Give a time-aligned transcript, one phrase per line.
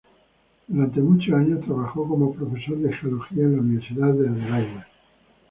[0.67, 4.87] Durante muchos años trabajó como profesor de geología en la Universidad de Adelaida.